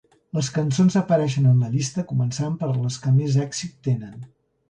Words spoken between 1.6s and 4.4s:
la llista començant per les que més èxit tenen.